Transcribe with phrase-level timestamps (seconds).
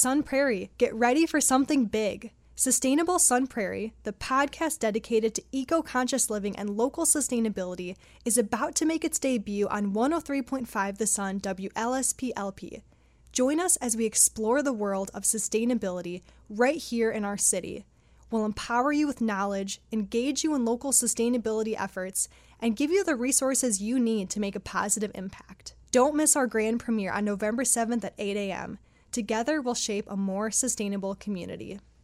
[0.00, 2.32] Sun Prairie, get ready for something big.
[2.54, 8.74] Sustainable Sun Prairie, the podcast dedicated to eco conscious living and local sustainability, is about
[8.76, 12.80] to make its debut on 103.5 The Sun WLSPLP.
[13.30, 17.84] Join us as we explore the world of sustainability right here in our city.
[18.30, 22.26] We'll empower you with knowledge, engage you in local sustainability efforts,
[22.58, 25.74] and give you the resources you need to make a positive impact.
[25.90, 28.78] Don't miss our grand premiere on November 7th at 8 a.m.
[29.12, 31.80] Together, we'll shape a more sustainable community.